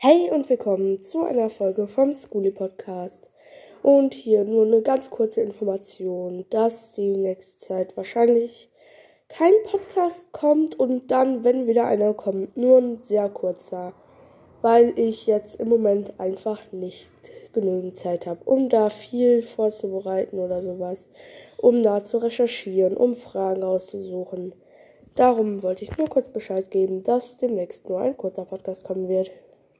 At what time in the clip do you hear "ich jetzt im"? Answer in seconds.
14.96-15.68